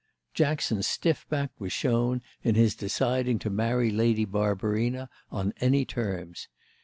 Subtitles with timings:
[0.33, 6.47] Jackson's stiff back was shown in his deciding to marry Lady Barbarina on any terms.